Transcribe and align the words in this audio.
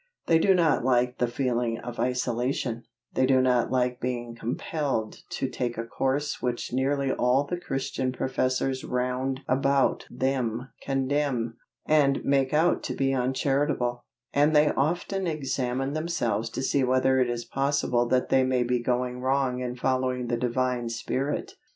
They 0.25 0.39
do 0.39 0.55
not 0.55 0.83
like 0.83 1.19
the 1.19 1.27
feeling 1.27 1.77
of 1.77 1.99
isolation; 1.99 2.85
they 3.13 3.27
do 3.27 3.39
not 3.39 3.69
like 3.71 3.99
being 4.01 4.33
compelled 4.33 5.17
to 5.29 5.47
take 5.47 5.77
a 5.77 5.85
course 5.85 6.41
which 6.41 6.73
nearly 6.73 7.11
all 7.11 7.43
the 7.43 7.59
Christian 7.59 8.11
professors 8.11 8.83
round 8.83 9.41
about 9.47 10.07
them 10.09 10.69
condemn, 10.81 11.57
and 11.85 12.25
make 12.25 12.51
out 12.51 12.81
to 12.85 12.95
be 12.95 13.13
uncharitable, 13.13 14.03
and 14.33 14.55
they 14.55 14.69
often 14.71 15.27
examine 15.27 15.93
themselves 15.93 16.49
to 16.49 16.63
see 16.63 16.83
whether 16.83 17.19
it 17.19 17.29
is 17.29 17.45
possible 17.45 18.07
that 18.07 18.29
they 18.29 18.43
may 18.43 18.63
be 18.63 18.79
going 18.79 19.19
wrong 19.21 19.59
in 19.59 19.75
following 19.75 20.29
the 20.29 20.35
Divine 20.37 20.89
Spirit. 20.89 21.53